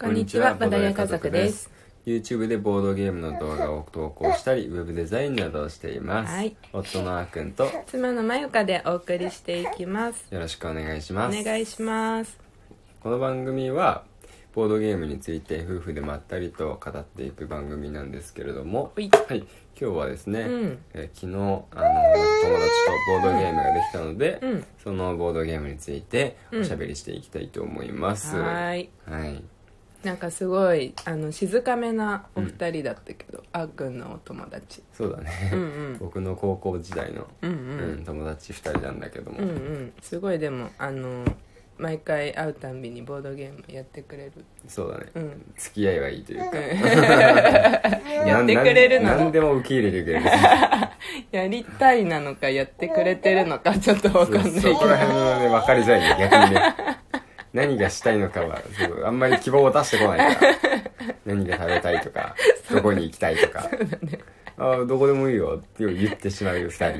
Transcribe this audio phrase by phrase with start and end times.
[0.00, 1.70] こんにちは、バダヤ家族です。
[2.04, 6.32] YouTube でボードゲームの動画を投稿したり、ウェブデザインなどをしています。
[6.34, 10.26] はい夫のあーくんとよ妻のまゆかでお送りしていきます。
[10.30, 11.42] ろしくお願いしおます。
[11.44, 12.38] 願いします。
[13.00, 14.04] この番組は、
[14.54, 19.46] ボードゲームについて夫婦でまったりと語っていく番組なんですけれども、ほいはい、今
[19.92, 21.80] 日はですね、うんえー昨日あの友達と
[23.22, 28.36] ボードゲームができたので、うんそのボードゲームについておしゃべりしていきたいと思います。
[28.36, 28.90] はーい。
[29.08, 29.42] はい
[30.04, 34.82] なんかすごいあの静かめなお二人だったけど、あーくんのお友達。
[34.92, 35.96] そうだね、うんうん。
[35.98, 37.56] 僕の高校時代の、うんうう
[37.96, 39.92] んん友達2人なんだけども、うんうん。
[40.02, 41.24] すごいでもあの
[41.78, 44.32] 毎回会うたんびにボードゲームやってくれる。
[44.68, 45.52] そうだね、うん。
[45.56, 46.56] 付き合いはいいというか、
[48.26, 50.26] やってくれるなの何でも受け入れてくれる。
[51.32, 54.74] やりたいなのかやってくれてるのかちょっとわかんないけど。
[54.74, 56.93] そこら辺はね分かりづらいね逆にね
[57.54, 60.54] 何がしたいのかはそうあんまり希望を出してこないから。
[61.24, 62.34] 何が食べたいとか
[62.70, 63.70] どこに行きたいとか、
[64.58, 66.84] ああどこでもいいよって言ってしまう二人。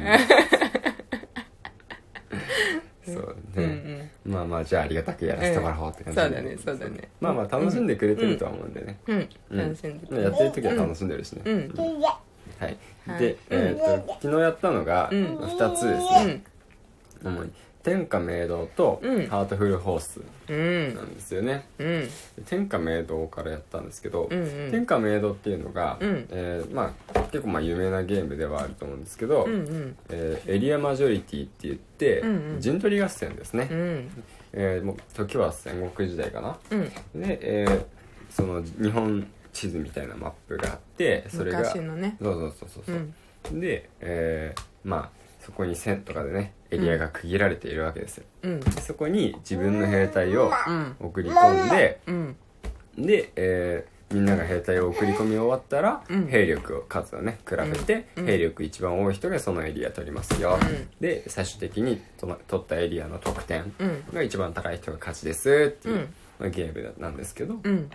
[3.04, 4.32] そううんうね、ん。
[4.32, 7.08] まあまあじゃあありがたくやらせてもらおうって感じ、そうだねそうだね。
[7.20, 9.28] まあまあ楽しんでくれてるとは思うんでね、うん。
[9.50, 9.58] うん。
[9.58, 11.74] 楽しんでやってる時は楽しんでるしね、うん。
[11.76, 11.92] はい、
[13.08, 15.36] はいで、えーっと昨日やったのがうん。
[15.38, 16.42] 2つですうね、ん。
[17.24, 17.52] 主に
[17.84, 21.02] 天下明堂とうんハートフルホースうんな。
[21.02, 21.86] んですよね、うん。
[21.86, 22.10] で
[22.46, 29.96] 天下明堂からやったんですけど、うんうん天下明堂っていうのが、うんえーまあ、結構まあ有名なゲームではあると思うんですけど、うんうん。
[30.08, 34.08] えーエリアマジョリティって言って、うんうん陣取り合戦ですね、うん。
[34.54, 37.20] えーもう時は戦国時代かなうん。
[37.20, 37.84] で、えー
[38.30, 42.16] その日本地図みたいなマップがあってそれが昔のね。
[42.20, 42.96] そうそうそうそうそう、
[43.52, 43.60] うん。
[43.60, 48.60] で、えーまあそこに線とかでねエリアが区切られているわけですよ、うん。
[48.60, 50.96] でそこに自分の兵隊をうん。
[51.00, 52.36] 送り込んでうん。
[52.96, 56.26] で、えーみんなが兵隊を送り込み終わったら、うん。
[56.28, 58.26] 兵力を数をね比べて、うん。
[58.26, 60.88] 兵力一番多い人がそのエリア取りますよ、うん。
[61.00, 64.04] で最終的にその取ったエリアの得点うん。
[64.12, 66.14] が一番高い人が勝ちですっていう、うん。
[66.38, 67.90] まあゲームなんですけど、うん。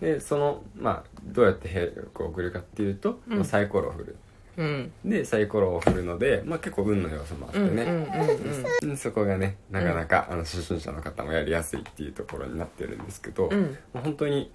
[0.00, 4.16] でそのまあどうやって兵力を送るかっていうと、サイコロを振る
[4.56, 4.92] うん。
[5.04, 7.68] でサイコロを振るので、まあ、結構運の要素もあってうん。
[7.68, 7.76] うん。
[7.76, 7.82] ね、
[8.82, 8.90] うん。
[8.90, 14.50] うんそこがねなかなか、あの初心者の方もやりやすいっていうところになってるんですけど、うんまあ本当に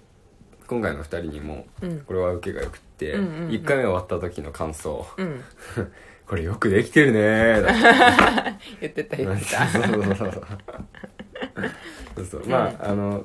[0.66, 2.00] 今回の2人にもうん。
[2.00, 5.40] これは受けがよくって、うんうんうん1回目終わった時の感想うん。
[6.28, 9.66] 「これよくできてるねー」だって言ってた言ってた。
[9.68, 10.42] そうそうそうそう
[12.16, 13.24] そうそうまああの、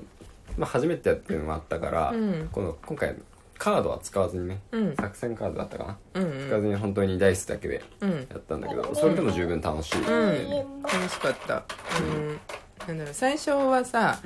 [0.57, 3.16] まあ、初めてやってるのもあったから、うんこの今回
[3.63, 4.96] カードは使わずにね、うん。
[4.97, 6.47] 作戦カードだったかな、うんうん。
[6.47, 8.12] 使わずに本当にダイスだけでうん。
[8.12, 10.81] やったんだけどそれでも十分楽しい、うん。
[10.81, 11.63] 楽しかった。
[12.01, 12.40] うん。
[12.85, 14.19] なんだろう、最初はさ、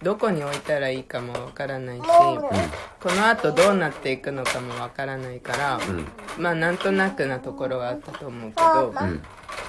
[0.00, 6.06] どこに置いたらいいかもわからないし、この後どうなっていくのかもわからないから、うん。
[6.40, 9.22] まあなんとなくなところはあったと思うけど、うん。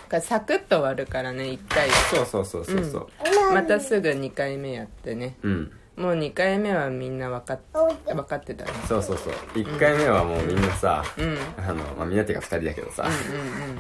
[0.08, 1.90] がサクッと終わるからね1回。
[1.90, 3.10] そうそうそうそうそう。
[3.56, 5.38] またすぐ2回目やってね。
[5.42, 7.60] うん、もう2回目はみんな分かっ
[8.06, 8.72] 分かってたね。
[8.88, 9.34] そうそうそう。
[9.54, 11.38] 1回目はもうみんなさ、うん。
[11.58, 13.08] あの、まあ、みんなっていうか2人だけどさ、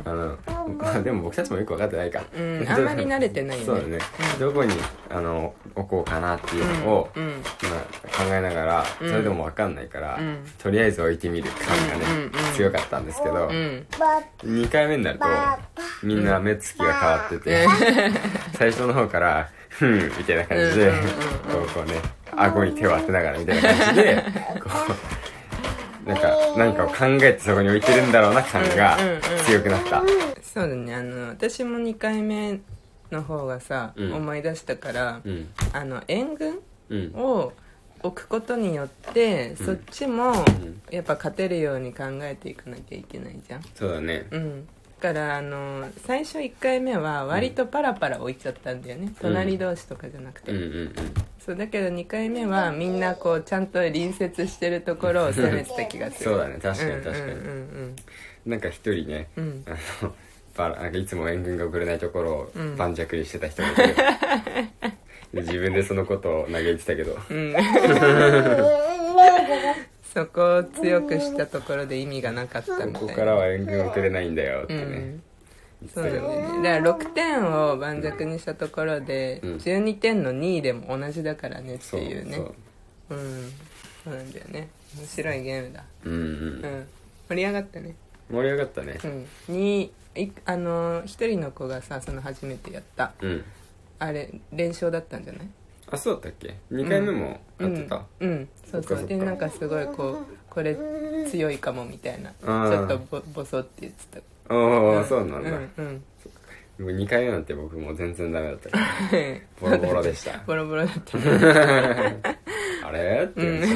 [0.06, 0.38] あの
[0.78, 2.66] まあでも僕たちもよく分かってないか、うん。
[2.70, 3.82] あんまり慣れてないよね。
[3.82, 4.00] そうだね、
[4.40, 4.74] どこに
[5.10, 7.32] あの置こうかなっていうのを、うんうん。
[7.32, 10.38] まあ、考えながらそれでも分かんないから、ん。
[10.58, 13.86] とりあえず置いてみる感がね、うんうん強かったんですけど、うん。
[14.44, 15.26] 2回目になると
[16.02, 17.68] みんな目つきが変わってて、
[18.58, 21.94] 最初の方から「ふん」みたいな感じで、うんうんうんこうこうね
[22.38, 24.16] 顎に手を当てながらみたいな感じで
[24.62, 24.70] こ
[26.06, 30.04] うなんか何かを考えてそこに置いてるんだろうな感がうんうんうん強くなった、
[30.42, 30.94] そうだね。
[30.96, 32.60] あの私も2回目
[33.12, 34.14] の方がさ、うん。
[34.14, 35.48] 思い出したから、うん。
[35.74, 36.60] あの援軍
[36.90, 37.12] うん。
[37.16, 37.54] を
[38.04, 40.46] 置くことによって、そっちも
[40.92, 43.62] やっぱ勝てるように考えていかなきゃいけないじゃん。
[43.74, 44.28] そうだね。
[44.30, 44.68] うん。
[44.68, 50.94] だからあの最初1回目は割とパラパラ置いちゃったんだよね、隣同士とかじゃなくて、うんうんうん。
[51.40, 56.32] そうだけど2回目はみんなこうちゃんと隣接してるところを攻めてた気がする。
[56.32, 56.60] そうだね。
[56.62, 57.96] 確かに確かにうんうん。
[58.46, 59.44] なんか一人ね、うん。
[59.44, 60.14] うんあの
[60.56, 62.78] バラなんかいつも援軍が送れないところをうん。
[62.78, 63.84] 盤石にしてた人がいて、
[65.34, 67.18] で 自分でそのことを嘆いてたけど。
[67.30, 67.54] うん
[70.16, 73.00] そこを強くしたところで意味がなかったみたいな。
[73.02, 75.90] ここからは援軍送れないんだよってね、うん。
[75.94, 76.22] そうだよ
[76.62, 76.64] ね。
[76.64, 79.56] だから6点を盤石にしたところで、うん。
[79.58, 82.38] 12点の2位でも同じだからねっていうね。
[82.38, 82.54] そう
[83.10, 83.14] う。
[83.16, 83.52] ん。
[84.06, 84.70] そうなんだよね。
[84.98, 85.84] 面白いゲームだ。
[86.06, 86.20] うんうん。
[86.20, 86.88] うん。
[87.28, 87.96] 盛り上がったね。
[88.32, 88.98] 盛り上がったね。
[89.04, 89.54] うん。
[89.54, 93.12] にいあの一人の子がさその初めてやった。
[93.22, 93.44] うん。
[94.00, 95.48] あれ連勝だったんじゃない？
[95.96, 99.08] ああそうだったっけ？2回目も買ってた、うん、うん、そうそう。
[99.08, 100.18] でなんかすごいこう
[100.50, 100.78] これ
[101.30, 102.32] 強いかもみたいな。
[102.32, 104.54] ちょっとボボソって言ってた。
[104.54, 106.04] ああそうなんだ、うんうん。
[106.86, 108.86] もう2回目なんて僕もう全然ダメだったから
[109.62, 110.38] ボロボロでした。
[110.46, 111.18] ボロボロだった。
[112.88, 113.24] あれ？
[113.24, 113.64] って言うん。
[113.64, 113.76] 圧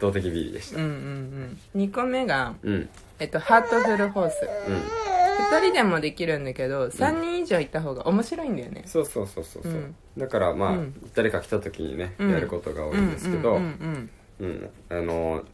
[0.00, 0.78] 倒的ビリでした。
[0.78, 1.80] うんうんうん。
[1.82, 2.74] 2個目がうん。
[2.74, 2.88] うん
[3.18, 4.34] えっとハートフルホース
[5.38, 8.82] 2人でもできるんだけど3人以上いた方が面白いんだよね。
[8.86, 9.94] そうそうそうそうそう、うん。
[10.16, 11.10] だからまあ、うん。
[11.14, 12.30] 誰か来た時にね、うん。
[12.30, 13.60] やることが多いんですけど、あ
[14.94, 15.44] の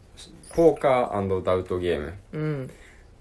[0.55, 2.71] ポーカーダウトゲーム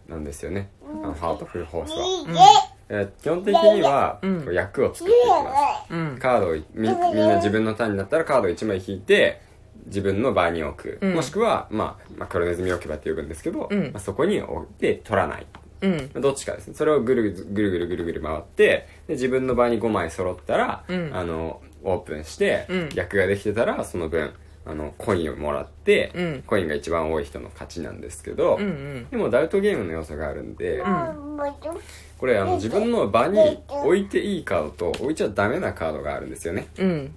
[0.07, 4.21] なんですよね、あのハートフルホースは、えー基本的には、
[4.53, 5.51] 役を作っていきま
[5.89, 5.94] す。
[5.94, 6.18] うん。
[6.18, 9.42] カードをみみんな自分のターンになったらカードを1枚引いて
[9.88, 11.13] 自分の場に置く、うん。
[11.15, 13.92] もしくは、まあ、まあ黒ネズミ置き場って呼ぶんですけど、うん。
[13.92, 15.45] まあ、そこに置いて取らない
[15.81, 16.21] うん。
[16.21, 16.74] どっちかですね。
[16.74, 21.12] それをぐるぐるぐるぐるぐる回ってで自分の場に5枚揃ったら、うん。
[21.13, 22.89] あのオープンして、うん。
[22.95, 24.33] 役ができてたらその分
[24.65, 26.44] あのコインをもらって、うん。
[26.45, 29.07] コインが一番多い人の勝ちなんですけど、うんうん。
[29.09, 30.83] でもダウトゲームの要素があるんで、ん。
[32.18, 36.68] これあの自分の場に置いていいカードと置いちゃダメなカードがあるんですよね。
[36.77, 37.15] うん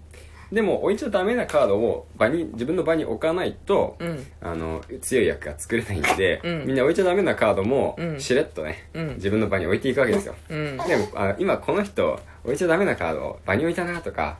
[0.52, 4.26] でも置いちゃダメなカードを場に自分の場に置かないと、うん。
[4.40, 6.66] あの強い役が作れないんで、うん。
[6.66, 8.20] みんな置いちゃダメなカードもうん。
[8.20, 9.14] しれっとね、うん。
[9.14, 10.76] 自分の場に置いていくわけですよ、うん。
[10.76, 14.38] でもあ今この人置いちゃダメなカードを場に置いたなとか、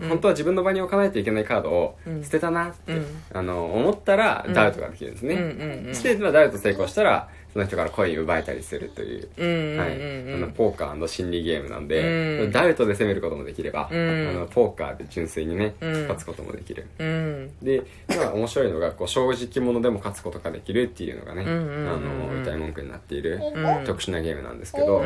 [0.00, 0.08] うん。
[0.08, 2.24] 本当は自分の場に置かないといけないカードをうん。
[2.24, 3.06] 捨てたなって、うん。
[3.32, 12.52] あの思ったらダウトができるんですね、して、まあ、ダウト成功したらその人からコイン奪えたりするというはい、うんあのポーカー心理ゲームなんで、うん。
[12.52, 14.28] ダウトで攻めることもできれば、うん。
[14.30, 16.02] あのポーカーで純粋にね、うん。
[16.02, 16.86] 勝つこともできる。
[16.98, 17.50] うん。
[17.62, 23.84] で、まあ、面白いのがこう正直者でも勝つことができるっていうのがね、あの歌い文句になっている、うん。
[23.84, 25.04] 特殊なゲームなんですけど、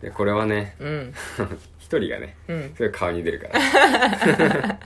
[0.00, 0.76] でこれはね
[1.78, 2.72] 一人がねうん。
[2.74, 3.58] すごい顔に出るから、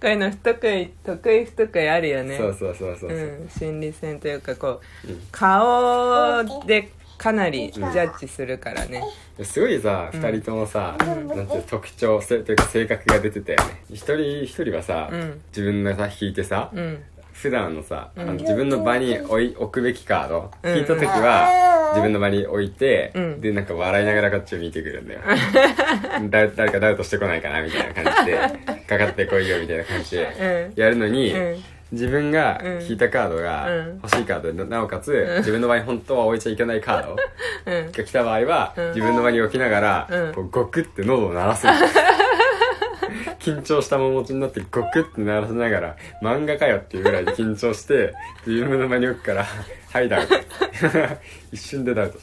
[0.00, 2.36] こういうの不得意得意不得意あるよね。
[2.38, 5.20] そうそうそうそうそう、うん、心理戦というかこう、うん
[5.64, 9.02] 顔でかなりジャッジするからね、
[9.42, 13.82] すごいさ、二人ともさ、なんていう特徴せというか性格が出てたよね。
[13.88, 15.40] 一人一人はさ、うん。
[15.48, 17.02] 自分がさ引いてさ、うん。
[17.32, 20.76] 普段のさ、あのうん自分の場に置い置くべきカード、うん。
[20.76, 23.40] 引いた時は自分の場に置いて、うん。
[23.40, 25.20] でなんか笑いながらこっちを見てくるんだよ。
[26.30, 28.38] だ誰かダウトしてこないかなみたいな感じで
[28.86, 30.80] かかってこいよみたいな感じでうん。
[30.80, 33.94] やるのに、うん自分が引いたカードがうん。
[34.02, 37.16] 欲しいカードでなおかつ、自分の場に本当は置いちゃいけないカード。
[37.66, 37.92] うん。
[37.92, 38.88] が来た場合は、うん。
[38.88, 40.34] 自分の場に置きながら、うん。
[40.34, 41.66] こうゴクって喉を鳴らす。
[43.38, 48.14] 緊張した面持ちになってゴクって鳴らしながら漫画かよっていうぐらい緊張して
[48.46, 49.44] 自分の場に置くから
[49.92, 50.34] 「はいダウト」
[51.52, 52.18] 一瞬でダウト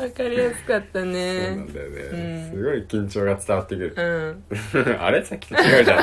[0.00, 2.16] わかりやすかったそうなねんだよね、う
[2.48, 2.50] ん。
[2.50, 3.94] すごい緊張が伝わってくる。
[3.96, 4.02] う、
[4.78, 4.96] ん。
[5.00, 5.98] あれさっきと違うじゃん。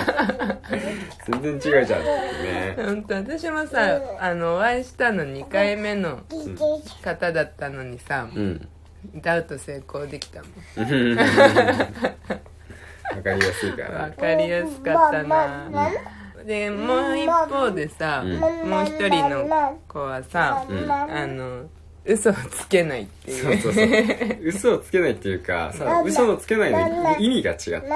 [1.41, 2.73] 全然違うじゃんってね。
[2.77, 6.21] 本当私もさあのお会いしたの2回目の
[7.01, 8.67] 方だったのにさ、うん。
[9.15, 10.51] ダウト成功できたもん。
[11.17, 11.25] わ
[13.23, 15.69] かりやすいからわねかりやすかったな。
[16.45, 18.39] でもう一方でさ、うん。
[18.69, 20.91] もう一人の子はさ、うん。
[20.91, 21.65] あの
[22.07, 23.62] 嘘をつけないっていう。
[23.62, 24.38] そうそうそう。
[24.44, 27.89] 嘘をつけないっていうかさ嘘をつけないの意味が違って、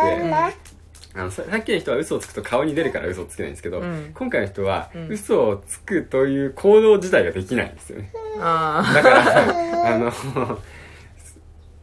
[1.13, 4.12] あのささっきの人は嘘をつくと顔に出るから嘘をつけないんですけど、うん。
[4.14, 5.07] 今回の人はん。
[5.09, 8.12] 嘘をつくという行動自体ができないんですよね。
[8.40, 10.12] あだから あの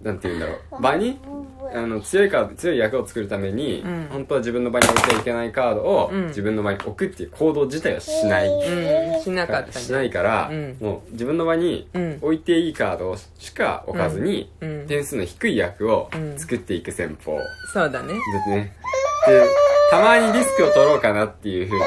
[0.03, 0.83] なんて言うんだろう。
[0.83, 1.21] 場に
[1.75, 4.09] あの強いカード強い役を作るために、うん。
[4.11, 6.27] 本当は自分の場に置いちゃいけないカードを、うん。
[6.29, 10.77] 自分の場に置くっていう行動自体はしない、あうんしなかったねしないから、うん。
[10.81, 12.19] もう自分の場にうん。
[12.23, 14.87] 置いていいカードしか置かずに、うん。
[14.87, 16.39] 点数の低い役をうん。
[16.39, 17.39] 作っていく戦法。
[17.73, 18.15] そうだね。
[18.15, 18.73] ですね。
[19.27, 19.43] で、
[19.91, 21.81] たまにリスクを取ろうかなっていうふうに、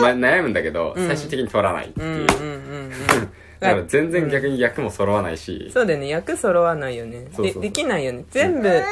[0.00, 1.06] ま、悩むんだけど、うん。
[1.06, 2.06] 最終的に取らないっていう。
[2.06, 2.90] うんうんうんうん
[3.60, 6.08] だから全然逆に役も揃わないし、そうだよね。
[6.08, 7.26] 役揃わないよね。
[7.36, 8.24] でできないよね。
[8.30, 8.82] 全部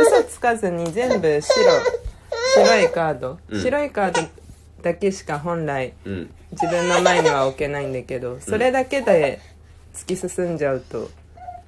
[0.00, 1.52] 嘘つかずに全部白
[2.54, 3.60] 白いカード、うん。
[3.60, 4.20] 白いカード
[4.82, 6.34] だけしか本来うん。
[6.52, 9.40] 自分の前には置けないんだけどそれだけで
[9.94, 11.10] 突き進んじゃうと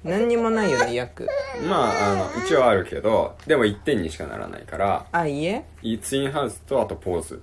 [0.05, 1.27] 何にもないよね役。
[1.67, 5.65] まあ、あの、一応あるけど、でも1点にしかならないから、あいいえ。
[5.81, 7.41] いツインハウスとあとポーズ。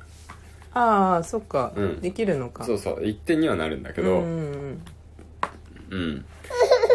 [0.73, 2.01] ああそっか、うん。
[2.01, 2.65] できるのか。
[2.65, 4.81] そうそう、1点にはなるんだけど、うん。
[5.91, 6.25] うん。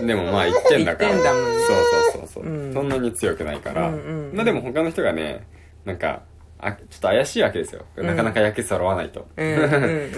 [0.06, 1.10] でもまあ1点だから。
[1.10, 1.52] 一点だもんね。
[1.68, 2.74] そうそうそうそう、うん。
[2.74, 3.88] そんなに強くないから。
[3.88, 4.36] うんうんうん。
[4.36, 5.46] まあでも他の人がね、
[5.86, 6.22] なんか、
[6.60, 7.86] あちょっと怪しいわけですよ。
[7.98, 9.28] なかなか役揃わないと。
[9.38, 9.54] うんうん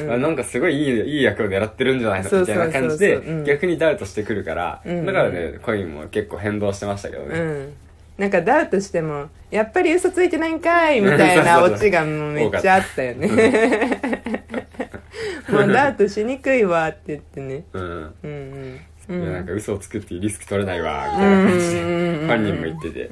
[0.06, 0.12] うん。
[0.14, 5.06] あ なんかすごいいいいい役を狙ってるんじゃないのそうみたいな感じで逆にダウトしてくるから、うんうん。
[5.06, 7.74] だからねコインも結構変動してましたけどね、うん。
[8.18, 11.76] なんかダウトしてもやっぱり嘘ついてないんかいみたいなそうそうそう。
[11.76, 13.28] オチがもうめっちゃあったよね。
[15.50, 17.66] もうダウトしにくいわって言ってね。
[17.74, 17.82] うん。
[17.82, 18.32] うんうん。
[18.74, 18.80] う
[19.10, 21.88] いやなんんか嘘をつくっていうリスク取れないわみたいな感じでうん。
[21.88, 23.10] うんうんうん本人も言ってて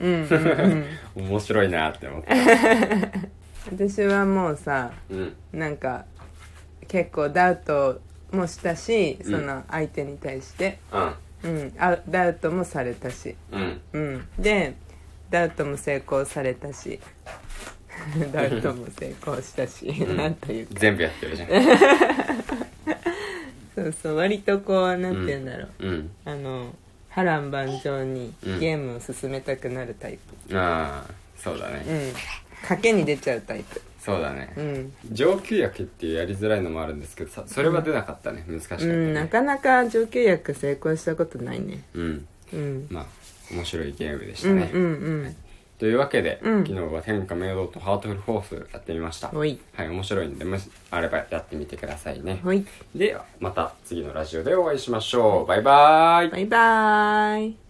[1.16, 2.27] 面白いなって思って。
[3.72, 5.34] 私はもうさうん。
[5.54, 6.06] なんか
[6.88, 8.00] 結構ダウト
[8.32, 9.32] もしたしうん。
[9.32, 11.13] その相手に対して、うん。
[11.44, 13.82] うん、あダウトもされたし、うん。
[13.94, 14.75] うん、で
[15.32, 17.00] ダウトも成功されたし。
[18.32, 20.16] ダウトも成功したし、ん。
[20.16, 20.74] なんというか。
[20.77, 21.50] 全部やってるじゃん
[23.94, 26.12] そうそう割とこうなんて言うんだろう、うん。
[26.25, 26.74] あの
[27.10, 28.60] 波乱万丈にうん。
[28.60, 30.17] ゲームを進めたくなるタイ
[30.48, 30.58] プ。
[30.58, 31.84] ああそうだうねん。
[32.65, 33.82] 賭けに出ちゃうタイプ。
[34.00, 34.53] そうだね。
[34.56, 41.84] うん、上級薬っていうやりづらいのもあるんですけどさそれは出なかったね難しかったうん、なねかなか上級役成功したことないね。
[41.94, 42.27] うん。
[42.53, 42.88] うん。
[42.89, 43.06] まあ
[43.51, 44.72] 面白いゲームでしたね。
[44.74, 45.36] うんうんうん
[45.79, 46.65] というわけでうん。
[46.65, 49.27] 昨日は天下明堂とハートフルフォースやってみました。
[49.27, 49.60] ほい。
[49.74, 52.39] はい面白いんでもしあればやってみてくださいね。
[52.43, 52.65] ほい。
[52.96, 55.46] ではまた次のラジオでお会いしましょう。
[55.46, 56.29] バイバーイ。
[56.29, 57.66] バイバーイ